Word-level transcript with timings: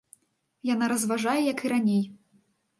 Яна 0.73 0.85
разважае 0.93 1.37
як 1.53 1.59
і 1.69 1.73
раней. 1.77 2.03